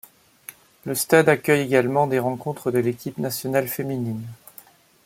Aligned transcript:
Le 0.83 0.95
stade 0.95 1.29
accueille 1.29 1.61
également 1.61 2.07
des 2.07 2.17
rencontres 2.17 2.71
de 2.71 2.79
l'équipe 2.79 3.19
nationale 3.19 3.67
féminine. 3.67 4.25